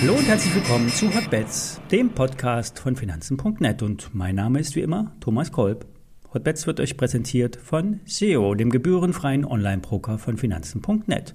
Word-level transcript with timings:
Hallo 0.00 0.14
und 0.14 0.26
herzlich 0.26 0.54
willkommen 0.54 0.88
zu 0.90 1.14
Hotbets, 1.14 1.80
dem 1.90 2.10
Podcast 2.10 2.78
von 2.80 2.96
Finanzen.net. 2.96 3.82
Und 3.82 4.14
mein 4.14 4.34
Name 4.34 4.58
ist 4.58 4.74
wie 4.74 4.80
immer 4.80 5.12
Thomas 5.20 5.52
Kolb. 5.52 5.86
Hotbets 6.34 6.66
wird 6.66 6.80
euch 6.80 6.96
präsentiert 6.96 7.56
von 7.56 8.00
SEO, 8.04 8.54
dem 8.54 8.70
gebührenfreien 8.70 9.44
Online-Broker 9.44 10.18
von 10.18 10.38
Finanzen.net. 10.38 11.34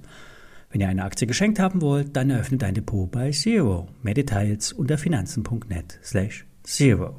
Wenn 0.70 0.82
ihr 0.82 0.90
eine 0.90 1.06
Aktie 1.06 1.28
geschenkt 1.28 1.60
haben 1.60 1.82
wollt, 1.82 2.16
dann 2.16 2.30
eröffnet 2.30 2.64
ein 2.64 2.74
Depot 2.74 3.10
bei 3.10 3.32
Zero. 3.32 3.88
Mehr 4.04 4.16
Details 4.16 4.74
unter 4.74 4.98
finanzen.net 4.98 6.00
slash 6.04 6.46
zero. 6.64 7.16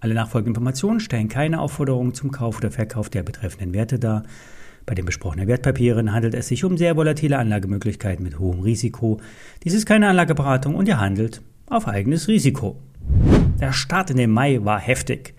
Alle 0.00 0.12
nachfolgenden 0.12 0.54
Informationen 0.54 1.00
stellen 1.00 1.28
keine 1.28 1.60
Aufforderung 1.60 2.12
zum 2.12 2.30
Kauf 2.30 2.58
oder 2.58 2.70
Verkauf 2.70 3.08
der 3.08 3.22
betreffenden 3.22 3.72
Werte 3.72 3.98
dar. 3.98 4.24
Bei 4.86 4.94
den 4.94 5.06
besprochenen 5.06 5.48
Wertpapieren 5.48 6.12
handelt 6.12 6.34
es 6.34 6.48
sich 6.48 6.64
um 6.64 6.76
sehr 6.76 6.96
volatile 6.96 7.38
Anlagemöglichkeiten 7.38 8.22
mit 8.22 8.38
hohem 8.38 8.60
Risiko. 8.60 9.18
Dies 9.62 9.72
ist 9.72 9.86
keine 9.86 10.08
Anlageberatung 10.08 10.74
und 10.74 10.88
ihr 10.88 11.00
handelt 11.00 11.40
auf 11.66 11.88
eigenes 11.88 12.28
Risiko. 12.28 12.76
Der 13.60 13.72
Start 13.72 14.10
in 14.10 14.18
den 14.18 14.30
Mai 14.30 14.60
war 14.62 14.78
heftig. 14.78 15.34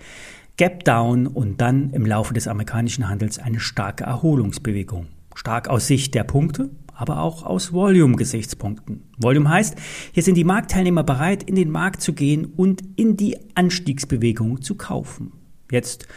Gap 0.58 0.84
Down 0.86 1.27
und 1.27 1.62
dann 1.62 1.91
im 1.91 2.05
Laufe 2.05 2.34
des 2.34 2.48
amerikanischen 2.48 3.08
Handels 3.08 3.38
eine 3.38 3.59
starke 3.59 4.05
Erholungsbewegung. 4.05 5.08
Stark 5.36 5.67
aus 5.67 5.86
Sicht 5.86 6.16
der 6.16 6.23
Punkte, 6.23 6.70
aber 6.94 7.20
auch 7.20 7.44
aus 7.44 7.73
Volume-Gesichtspunkten. 7.73 9.03
Volume 9.17 9.50
heißt, 9.50 9.75
hier 10.14 10.23
sind 10.23 10.36
die 10.36 10.45
Marktteilnehmer 10.45 11.03
bereit, 11.03 11.44
in 11.44 11.55
den 11.55 11.70
Markt 11.70 12.02
zu 12.02 12.14
gehen 12.14 12.45
und 12.45 12.81
in 12.95 13.17
die 13.17 13.38
Anstiegsbewegung 13.53 14.62
zu 14.62 14.75
kaufen. 14.75 15.34
Jetzt 15.72 16.08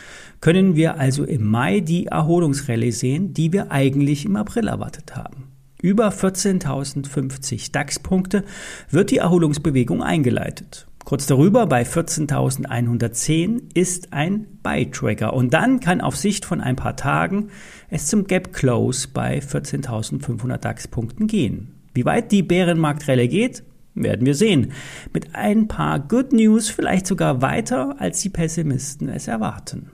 können 0.40 0.76
wir 0.76 0.98
also 0.98 1.24
im 1.24 1.46
Mai 1.46 1.80
die 1.80 2.06
Erholungsrallye 2.06 2.92
sehen, 2.92 3.34
die 3.34 3.52
wir 3.52 3.70
eigentlich 3.72 4.24
im 4.24 4.36
April 4.36 4.68
erwartet 4.68 5.16
haben. 5.16 5.48
Über 5.80 6.08
14.050 6.08 7.70
DAX-Punkte 7.72 8.44
wird 8.90 9.10
die 9.10 9.18
Erholungsbewegung 9.18 10.02
eingeleitet. 10.02 10.88
Kurz 11.04 11.26
darüber 11.26 11.66
bei 11.66 11.84
14.110 11.84 13.74
ist 13.74 14.12
ein 14.12 14.46
Buy-Trigger 14.62 15.32
und 15.32 15.54
dann 15.54 15.80
kann 15.80 16.02
auf 16.02 16.16
Sicht 16.16 16.44
von 16.44 16.60
ein 16.60 16.76
paar 16.76 16.96
Tagen 16.96 17.48
es 17.88 18.08
zum 18.08 18.26
Gap 18.26 18.52
Close 18.52 19.08
bei 19.08 19.38
14.500 19.38 20.58
DAX-Punkten 20.58 21.26
gehen. 21.26 21.74
Wie 21.94 22.04
weit 22.04 22.30
die 22.30 22.42
Bärenmarktrelle 22.42 23.26
geht, 23.26 23.62
werden 24.02 24.26
wir 24.26 24.34
sehen. 24.34 24.72
Mit 25.12 25.34
ein 25.34 25.68
paar 25.68 26.00
Good 26.00 26.32
News 26.32 26.68
vielleicht 26.68 27.06
sogar 27.06 27.42
weiter, 27.42 27.96
als 27.98 28.20
die 28.20 28.30
Pessimisten 28.30 29.08
es 29.08 29.28
erwarten. 29.28 29.90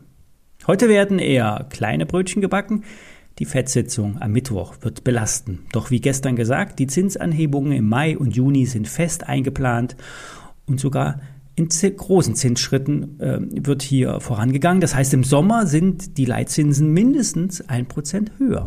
Heute 0.67 0.89
werden 0.89 1.19
eher 1.19 1.67
kleine 1.71 2.07
Brötchen 2.07 2.41
gebacken. 2.41 2.85
Die 3.39 3.45
FED-Sitzung 3.45 4.23
am 4.23 4.33
Mittwoch 4.33 4.77
wird 4.81 5.05
belasten. 5.05 5.67
Doch 5.73 5.91
wie 5.91 6.01
gestern 6.01 6.37
gesagt, 6.37 6.79
die 6.79 6.87
Zinsanhebungen 6.87 7.73
im 7.73 7.89
Mai 7.89 8.17
und 8.17 8.37
Juni 8.37 8.65
sind 8.65 8.89
fest 8.89 9.29
eingeplant 9.29 9.97
und 10.67 10.79
sogar 10.79 11.21
in 11.57 11.69
großen 11.69 12.35
Zinsschritten 12.35 13.21
äh, 13.21 13.39
wird 13.67 13.83
hier 13.83 14.21
vorangegangen. 14.21 14.81
Das 14.81 14.95
heißt, 14.95 15.15
im 15.15 15.23
Sommer 15.23 15.67
sind 15.67 16.19
die 16.19 16.25
Leitzinsen 16.25 16.93
mindestens 16.93 17.69
ein 17.69 17.87
Prozent 17.87 18.33
höher. 18.39 18.67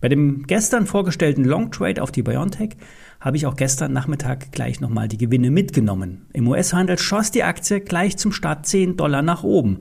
Bei 0.00 0.08
dem 0.08 0.46
gestern 0.46 0.86
vorgestellten 0.86 1.44
Long 1.44 1.70
Trade 1.70 2.02
auf 2.02 2.12
die 2.12 2.22
BioNTech 2.22 2.76
habe 3.24 3.38
ich 3.38 3.46
auch 3.46 3.56
gestern 3.56 3.94
Nachmittag 3.94 4.52
gleich 4.52 4.82
nochmal 4.82 5.08
die 5.08 5.16
Gewinne 5.16 5.50
mitgenommen. 5.50 6.26
Im 6.34 6.46
US-Handel 6.46 6.98
schoss 6.98 7.30
die 7.30 7.42
Aktie 7.42 7.80
gleich 7.80 8.18
zum 8.18 8.32
Start 8.32 8.66
10 8.66 8.98
Dollar 8.98 9.22
nach 9.22 9.42
oben. 9.42 9.78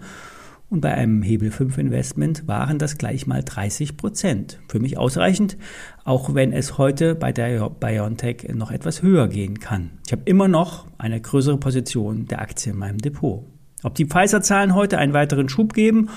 Und 0.69 0.79
bei 0.79 0.93
einem 0.93 1.21
Hebel 1.21 1.51
5 1.51 1.77
Investment 1.77 2.47
waren 2.47 2.79
das 2.79 2.97
gleich 2.97 3.27
mal 3.27 3.43
30 3.43 3.97
Prozent. 3.97 4.61
Für 4.69 4.79
mich 4.79 4.97
ausreichend, 4.97 5.57
auch 6.05 6.33
wenn 6.33 6.53
es 6.53 6.77
heute 6.77 7.15
bei 7.15 7.33
der 7.33 7.69
BioNTech 7.69 8.47
noch 8.53 8.71
etwas 8.71 9.01
höher 9.01 9.27
gehen 9.27 9.59
kann. 9.59 9.91
Ich 10.05 10.13
habe 10.13 10.23
immer 10.23 10.47
noch 10.47 10.87
eine 10.97 11.19
größere 11.19 11.57
Position 11.57 12.27
der 12.27 12.41
Aktie 12.41 12.71
in 12.71 12.79
meinem 12.79 12.99
Depot. 12.99 13.45
Ob 13.83 13.93
die 13.95 14.05
Pfizer-Zahlen 14.05 14.73
heute 14.73 14.99
einen 14.99 15.11
weiteren 15.11 15.49
Schub 15.49 15.73
geben 15.73 16.09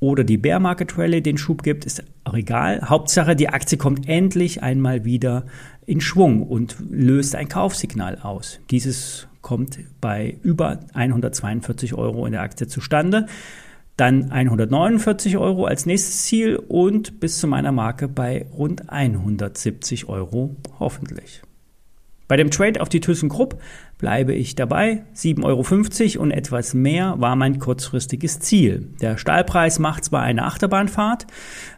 oder 0.00 0.24
die 0.24 0.36
Bear 0.36 0.60
Market 0.60 0.98
Rally 0.98 1.22
den 1.22 1.38
Schub 1.38 1.62
gibt, 1.62 1.84
ist 1.84 2.04
auch 2.24 2.34
egal. 2.34 2.82
Hauptsache, 2.88 3.34
die 3.34 3.48
Aktie 3.48 3.78
kommt 3.78 4.08
endlich 4.08 4.62
einmal 4.62 5.04
wieder 5.04 5.46
in 5.86 6.00
Schwung 6.00 6.42
und 6.42 6.76
löst 6.90 7.34
ein 7.34 7.48
Kaufsignal 7.48 8.18
aus. 8.18 8.60
Dieses 8.70 9.28
kommt 9.40 9.78
bei 10.00 10.36
über 10.42 10.80
142 10.92 11.94
Euro 11.94 12.26
in 12.26 12.32
der 12.32 12.42
Aktie 12.42 12.66
zustande. 12.66 13.26
Dann 13.96 14.30
149 14.30 15.38
Euro 15.38 15.64
als 15.64 15.86
nächstes 15.86 16.24
Ziel 16.24 16.56
und 16.56 17.20
bis 17.20 17.38
zu 17.38 17.46
meiner 17.46 17.72
Marke 17.72 18.08
bei 18.08 18.44
rund 18.52 18.90
170 18.90 20.08
Euro 20.08 20.56
hoffentlich. 20.78 21.42
Bei 22.28 22.36
dem 22.36 22.50
Trade 22.50 22.80
auf 22.80 22.88
die 22.88 23.00
ThyssenKrupp 23.00 23.60
bleibe 23.98 24.34
ich 24.34 24.54
dabei. 24.54 25.04
7,50 25.14 25.44
Euro 26.16 26.22
und 26.22 26.30
etwas 26.32 26.74
mehr 26.74 27.14
war 27.18 27.36
mein 27.36 27.58
kurzfristiges 27.58 28.40
Ziel. 28.40 28.88
Der 29.00 29.16
Stahlpreis 29.16 29.78
macht 29.78 30.04
zwar 30.04 30.22
eine 30.22 30.44
Achterbahnfahrt, 30.44 31.26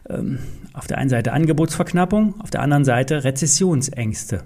ähm, 0.09 0.39
auf 0.73 0.87
der 0.87 0.97
einen 0.97 1.09
Seite 1.09 1.33
Angebotsverknappung, 1.33 2.41
auf 2.41 2.49
der 2.49 2.61
anderen 2.61 2.85
Seite 2.85 3.23
Rezessionsängste. 3.23 4.43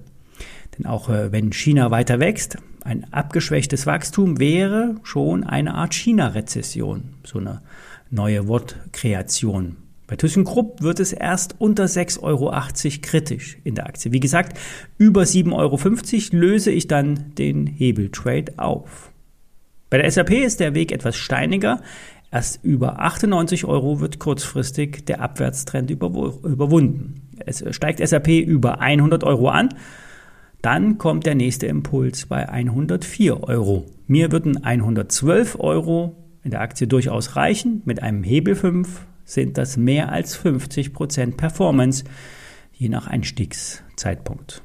Denn 0.78 0.86
auch 0.86 1.10
äh, 1.10 1.32
wenn 1.32 1.54
China 1.54 1.92
weiter 1.92 2.20
wächst, 2.20 2.58
ein 2.84 3.06
abgeschwächtes 3.14 3.86
Wachstum 3.86 4.40
wäre 4.40 4.96
schon 5.04 5.46
eine 5.46 5.76
Art 5.76 5.94
China-Rezession, 5.94 7.14
so 7.24 7.40
eine 7.40 7.62
neue 8.10 8.48
Wortkreation. 8.48 9.78
Bei 10.14 10.18
ThyssenKrupp 10.18 10.84
wird 10.84 11.00
es 11.00 11.12
erst 11.12 11.56
unter 11.58 11.86
6,80 11.86 12.22
Euro 12.22 12.54
kritisch 13.02 13.58
in 13.64 13.74
der 13.74 13.88
Aktie. 13.88 14.12
Wie 14.12 14.20
gesagt, 14.20 14.60
über 15.00 15.24
7,50 15.24 15.54
Euro 15.54 16.40
löse 16.40 16.70
ich 16.70 16.88
dann 16.88 17.34
den 17.40 17.66
Hebeltrade 17.66 18.54
auf. 18.58 19.12
Bei 19.90 19.98
der 19.98 20.12
SAP 20.12 20.30
ist 20.30 20.60
der 20.60 20.76
Weg 20.76 20.92
etwas 20.92 21.16
steiniger. 21.16 21.82
Erst 22.30 22.64
über 22.64 23.00
98 23.00 23.66
Euro 23.66 24.02
wird 24.02 24.20
kurzfristig 24.20 25.04
der 25.06 25.20
Abwärtstrend 25.20 25.90
überwunden. 25.90 27.16
Es 27.44 27.64
steigt 27.72 28.08
SAP 28.08 28.28
über 28.28 28.82
100 28.82 29.24
Euro 29.24 29.50
an 29.50 29.70
dann 30.62 30.98
kommt 30.98 31.26
der 31.26 31.36
nächste 31.36 31.66
Impuls 31.66 32.28
bei 32.28 32.48
104 32.48 33.44
Euro. 33.44 33.86
Mir 34.08 34.32
würden 34.32 34.64
112 34.64 35.60
Euro 35.60 36.16
in 36.44 36.52
der 36.52 36.62
Aktie 36.62 36.88
durchaus 36.88 37.36
reichen. 37.36 37.82
Mit 37.84 38.02
einem 38.02 38.24
Hebel 38.24 38.56
5 38.56 39.08
sind 39.26 39.58
das 39.58 39.78
mehr 39.78 40.12
als 40.12 40.38
50% 40.38 41.36
Performance, 41.38 42.04
je 42.74 42.90
nach 42.90 43.08
Einstiegszeitpunkt. 43.08 44.64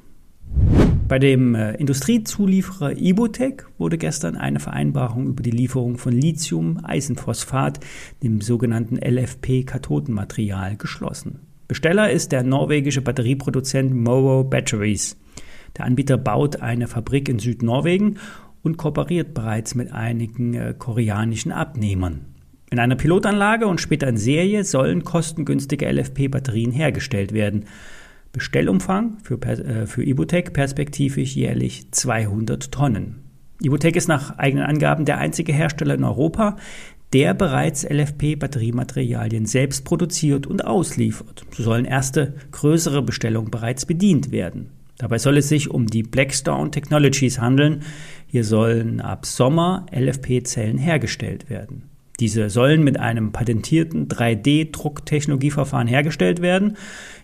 Bei 1.09 1.19
dem 1.19 1.55
äh, 1.55 1.75
Industriezulieferer 1.77 2.99
Ibotec 2.99 3.67
wurde 3.79 3.97
gestern 3.97 4.37
eine 4.37 4.61
Vereinbarung 4.61 5.27
über 5.27 5.43
die 5.43 5.51
Lieferung 5.51 5.97
von 5.97 6.13
Lithium-Eisenphosphat, 6.13 7.81
dem 8.23 8.43
sogenannten 8.43 8.99
LFP-Kathodenmaterial, 8.99 10.77
geschlossen. 10.77 11.41
Besteller 11.67 12.11
ist 12.11 12.33
der 12.33 12.43
norwegische 12.43 13.01
Batterieproduzent 13.01 13.95
Morrow 13.95 14.49
Batteries. 14.49 15.17
Der 15.77 15.87
Anbieter 15.87 16.19
baut 16.19 16.61
eine 16.61 16.89
Fabrik 16.89 17.29
in 17.29 17.39
Südnorwegen 17.39 18.19
und 18.63 18.77
kooperiert 18.77 19.33
bereits 19.33 19.75
mit 19.75 19.93
einigen 19.93 20.55
äh, 20.55 20.75
koreanischen 20.77 21.53
Abnehmern. 21.53 22.28
In 22.71 22.79
einer 22.79 22.97
Pilotanlage 22.97 23.67
und 23.67 23.81
später 23.81 24.09
in 24.09 24.19
Serie 24.19 24.63
sollen 24.63 25.03
kostengünstige 25.03 25.91
LFP-Batterien 25.91 26.71
hergestellt 26.71 27.33
werden. 27.33 27.65
Bestellumfang 28.33 29.19
für, 29.23 29.41
äh, 29.43 29.87
für 29.87 30.05
Ibutec 30.05 30.53
perspektivisch 30.53 31.35
jährlich 31.35 31.91
200 31.93 32.71
Tonnen. 32.71 33.23
Ibutec 33.63 33.97
ist 33.97 34.09
nach 34.09 34.39
eigenen 34.39 34.67
Angaben 34.67 35.07
der 35.07 35.19
einzige 35.19 35.53
Hersteller 35.53 35.95
in 35.95 36.05
Europa, 36.05 36.57
der 37.15 37.33
bereits 37.33 37.85
LFP-Batteriematerialien 37.85 39.47
selbst 39.47 39.85
produziert 39.85 40.47
und 40.47 40.67
ausliefert. 40.67 41.47
So 41.53 41.63
sollen 41.63 41.87
erste 41.87 42.35
größere 42.53 43.03
Bestellungen 43.03 43.51
bereits 43.51 43.87
bedient 43.87 44.31
werden. 44.31 44.71
Dabei 44.99 45.19
soll 45.19 45.39
es 45.39 45.49
sich 45.49 45.71
um 45.71 45.87
die 45.87 46.03
Blackstone 46.03 46.71
Technologies 46.71 47.41
handeln. 47.41 47.83
Hier 48.27 48.45
sollen 48.45 49.01
ab 49.01 49.25
Sommer 49.25 49.87
LFP-Zellen 49.91 50.77
hergestellt 50.77 51.49
werden. 51.49 51.88
Diese 52.21 52.51
sollen 52.51 52.83
mit 52.83 52.99
einem 52.99 53.31
patentierten 53.31 54.09
3D-Drucktechnologieverfahren 54.09 55.87
hergestellt 55.87 56.43
werden. 56.43 56.77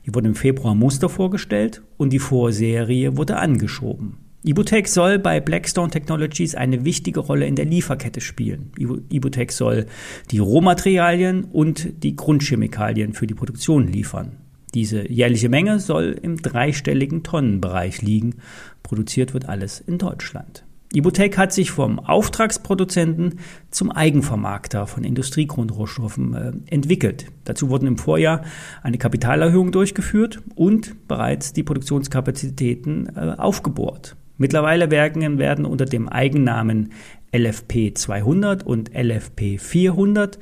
Hier 0.02 0.14
wurde 0.14 0.28
im 0.28 0.34
Februar 0.36 0.74
Muster 0.74 1.08
vorgestellt 1.08 1.82
und 1.96 2.12
die 2.12 2.20
Vorserie 2.20 3.16
wurde 3.16 3.36
angeschoben. 3.36 4.18
Ibutec 4.46 4.88
soll 4.88 5.18
bei 5.18 5.40
Blackstone 5.40 5.90
Technologies 5.90 6.54
eine 6.54 6.84
wichtige 6.84 7.20
Rolle 7.20 7.46
in 7.46 7.56
der 7.56 7.64
Lieferkette 7.64 8.20
spielen. 8.20 8.72
Ibutec 9.10 9.50
soll 9.50 9.86
die 10.30 10.38
Rohmaterialien 10.38 11.44
und 11.44 12.04
die 12.04 12.14
Grundchemikalien 12.14 13.14
für 13.14 13.26
die 13.26 13.34
Produktion 13.34 13.88
liefern. 13.88 14.36
Diese 14.74 15.10
jährliche 15.10 15.48
Menge 15.48 15.80
soll 15.80 16.18
im 16.20 16.36
dreistelligen 16.36 17.22
Tonnenbereich 17.22 18.02
liegen. 18.02 18.34
Produziert 18.82 19.32
wird 19.32 19.48
alles 19.48 19.80
in 19.80 19.98
Deutschland. 19.98 20.64
Ibutec 20.94 21.36
hat 21.36 21.52
sich 21.52 21.72
vom 21.72 21.98
Auftragsproduzenten 21.98 23.40
zum 23.70 23.90
Eigenvermarkter 23.90 24.86
von 24.86 25.02
Industriegrundrohstoffen 25.02 26.34
äh, 26.34 26.52
entwickelt. 26.72 27.26
Dazu 27.44 27.68
wurden 27.68 27.88
im 27.88 27.98
Vorjahr 27.98 28.42
eine 28.82 28.98
Kapitalerhöhung 28.98 29.72
durchgeführt 29.72 30.40
und 30.54 31.08
bereits 31.08 31.52
die 31.52 31.64
Produktionskapazitäten 31.64 33.10
äh, 33.16 33.34
aufgebohrt. 33.36 34.14
Mittlerweile 34.38 34.90
werden, 34.90 35.38
werden 35.38 35.64
unter 35.64 35.84
dem 35.84 36.08
Eigennamen 36.08 36.92
LFP 37.34 37.94
200 37.94 38.64
und 38.64 38.90
LFP 38.94 39.58
400 39.58 40.38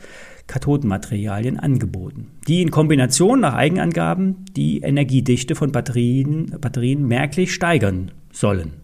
Kathodenmaterialien 0.47 1.59
angeboten, 1.59 2.29
die 2.47 2.61
in 2.61 2.71
Kombination 2.71 3.41
nach 3.41 3.55
Eigenangaben 3.55 4.45
die 4.55 4.81
Energiedichte 4.81 5.55
von 5.55 5.73
Batterien, 5.73 6.57
Batterien 6.61 7.07
merklich 7.07 7.55
steigern 7.55 8.11
sollen. 8.33 8.82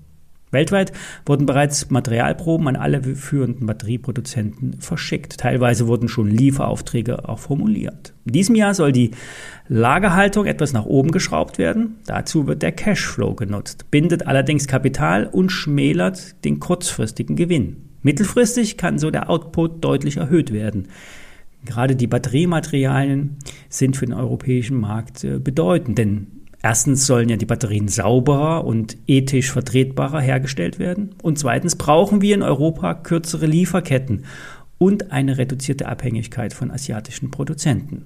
Weltweit 0.51 0.93
wurden 1.27 1.47
bereits 1.47 1.91
Materialproben 1.91 2.69
an 2.69 2.77
alle 2.77 3.03
führenden 3.03 3.67
Batterieproduzenten 3.67 4.81
verschickt. 4.81 5.39
Teilweise 5.39 5.87
wurden 5.87 6.09
schon 6.09 6.31
Lieferaufträge 6.31 7.29
auch 7.29 7.39
formuliert. 7.39 8.15
In 8.25 8.33
diesem 8.33 8.55
Jahr 8.55 8.75
soll 8.75 8.93
die 8.93 9.11
Lagerhaltung 9.69 10.47
etwas 10.47 10.73
nach 10.73 10.87
oben 10.87 11.11
geschraubt 11.11 11.59
werden. 11.59 11.97
Dazu 12.07 12.47
wird 12.47 12.63
der 12.63 12.73
Cashflow 12.73 13.35
genutzt, 13.35 13.91
bindet 13.91 14.27
allerdings 14.27 14.67
Kapital 14.67 15.27
und 15.27 15.51
schmälert 15.51 16.45
den 16.45 16.61
kurzfristigen 16.61 17.37
Gewinn. 17.37 17.89
Mittelfristig 18.03 18.77
kann 18.77 18.99
so 18.99 19.11
der 19.11 19.29
Output 19.29 19.85
deutlich 19.85 20.17
erhöht 20.17 20.53
werden. 20.53 20.89
Gerade 21.65 21.97
die 21.97 22.07
Batteriematerialien 22.07 23.37
sind 23.69 23.97
für 23.97 24.07
den 24.07 24.15
europäischen 24.15 24.81
Markt 24.81 25.25
äh, 25.25 25.39
bedeutend, 25.39 25.99
denn 25.99 26.29
Erstens 26.63 27.07
sollen 27.07 27.29
ja 27.29 27.37
die 27.37 27.47
Batterien 27.47 27.89
sauberer 27.89 28.65
und 28.65 28.97
ethisch 29.07 29.53
vertretbarer 29.53 30.21
hergestellt 30.21 30.79
werden. 30.79 31.15
Und 31.23 31.39
zweitens 31.39 31.77
brauchen 31.77 32.21
wir 32.21 32.35
in 32.35 32.43
Europa 32.43 32.95
kürzere 32.95 33.47
Lieferketten 33.47 34.25
und 34.79 35.13
eine 35.13 35.39
reduzierte 35.39 35.87
Abhängigkeit 35.87 36.53
von 36.53 36.71
asiatischen 36.71 37.31
Produzenten. 37.31 38.05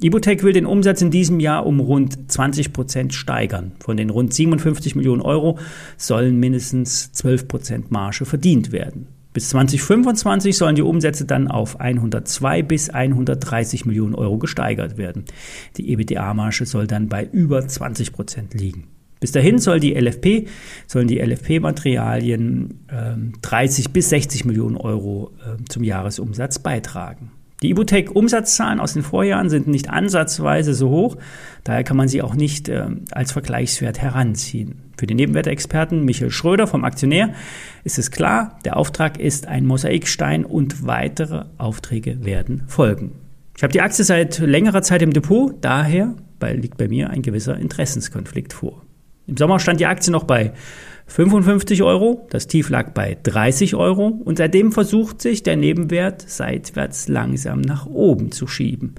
Ibotec 0.00 0.42
will 0.42 0.52
den 0.52 0.66
Umsatz 0.66 1.02
in 1.02 1.12
diesem 1.12 1.38
Jahr 1.38 1.66
um 1.66 1.78
rund 1.78 2.30
20 2.30 2.72
Prozent 2.72 3.14
steigern. 3.14 3.72
Von 3.78 3.96
den 3.96 4.10
rund 4.10 4.34
57 4.34 4.96
Millionen 4.96 5.22
Euro 5.22 5.58
sollen 5.96 6.40
mindestens 6.40 7.12
12 7.12 7.46
Prozent 7.46 7.90
Marge 7.92 8.24
verdient 8.24 8.72
werden. 8.72 9.06
Bis 9.34 9.48
2025 9.48 10.56
sollen 10.56 10.76
die 10.76 10.82
Umsätze 10.82 11.24
dann 11.24 11.48
auf 11.48 11.80
102 11.80 12.62
bis 12.62 12.88
130 12.88 13.84
Millionen 13.84 14.14
Euro 14.14 14.38
gesteigert 14.38 14.96
werden. 14.96 15.24
Die 15.76 15.90
EBITDA-Marge 15.90 16.64
soll 16.66 16.86
dann 16.86 17.08
bei 17.08 17.28
über 17.32 17.66
20 17.66 18.12
Prozent 18.12 18.54
liegen. 18.54 18.84
Bis 19.18 19.32
dahin 19.32 19.58
soll 19.58 19.80
die 19.80 19.94
LFP, 19.94 20.46
sollen 20.86 21.08
die 21.08 21.18
LFP-Materialien 21.18 22.84
äh, 22.88 23.16
30 23.42 23.92
bis 23.92 24.10
60 24.10 24.44
Millionen 24.44 24.76
Euro 24.76 25.32
äh, 25.40 25.64
zum 25.68 25.82
Jahresumsatz 25.82 26.60
beitragen. 26.60 27.32
Die 27.64 27.70
Ibutec-Umsatzzahlen 27.70 28.78
aus 28.78 28.92
den 28.92 29.02
Vorjahren 29.02 29.48
sind 29.48 29.68
nicht 29.68 29.88
ansatzweise 29.88 30.74
so 30.74 30.90
hoch, 30.90 31.16
daher 31.64 31.82
kann 31.82 31.96
man 31.96 32.08
sie 32.08 32.20
auch 32.20 32.34
nicht 32.34 32.68
äh, 32.68 32.88
als 33.10 33.32
Vergleichswert 33.32 34.02
heranziehen. 34.02 34.82
Für 34.98 35.06
den 35.06 35.16
Nebenwertexperten 35.16 36.04
Michael 36.04 36.30
Schröder 36.30 36.66
vom 36.66 36.84
Aktionär 36.84 37.32
ist 37.82 37.98
es 37.98 38.10
klar, 38.10 38.58
der 38.66 38.76
Auftrag 38.76 39.18
ist 39.18 39.46
ein 39.46 39.64
Mosaikstein 39.64 40.44
und 40.44 40.86
weitere 40.86 41.46
Aufträge 41.56 42.22
werden 42.22 42.64
folgen. 42.66 43.12
Ich 43.56 43.62
habe 43.62 43.72
die 43.72 43.80
Aktie 43.80 44.04
seit 44.04 44.40
längerer 44.40 44.82
Zeit 44.82 45.00
im 45.00 45.14
Depot, 45.14 45.54
daher 45.62 46.12
liegt 46.42 46.76
bei 46.76 46.88
mir 46.88 47.08
ein 47.08 47.22
gewisser 47.22 47.56
Interessenskonflikt 47.56 48.52
vor. 48.52 48.82
Im 49.26 49.36
Sommer 49.36 49.58
stand 49.58 49.80
die 49.80 49.86
Aktie 49.86 50.12
noch 50.12 50.24
bei 50.24 50.52
55 51.06 51.82
Euro, 51.82 52.26
das 52.30 52.46
Tief 52.46 52.70
lag 52.70 52.90
bei 52.92 53.16
30 53.22 53.74
Euro 53.74 54.08
und 54.08 54.38
seitdem 54.38 54.72
versucht 54.72 55.20
sich 55.20 55.42
der 55.42 55.56
Nebenwert 55.56 56.22
seitwärts 56.22 57.08
langsam 57.08 57.60
nach 57.60 57.86
oben 57.86 58.32
zu 58.32 58.46
schieben. 58.46 58.94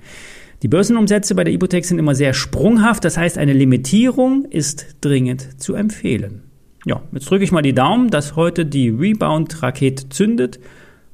Die 0.62 0.68
Börsenumsätze 0.68 1.36
bei 1.36 1.44
der 1.44 1.54
Ibotec 1.54 1.86
sind 1.86 2.00
immer 2.00 2.16
sehr 2.16 2.34
sprunghaft, 2.34 3.06
das 3.06 3.18
heißt 3.18 3.38
eine 3.38 3.54
Limitierung 3.54 4.46
ist 4.46 4.98
dringend 5.02 5.62
zu 5.62 5.76
empfehlen. 5.76 6.44
Ja, 6.86 7.02
jetzt 7.12 7.30
drücke 7.30 7.44
ich 7.44 7.52
mal 7.52 7.64
die 7.64 7.74
Daumen, 7.74 8.10
dass 8.10 8.36
heute 8.36 8.66
die 8.66 8.90
Rebound-Rakete 8.90 10.10
zündet. 10.10 10.60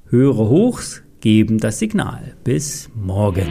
Höhere 0.10 0.50
Hochs 0.50 1.02
geben 1.22 1.60
das 1.60 1.80
Signal. 1.80 2.36
Bis 2.44 2.90
morgen. 2.94 3.48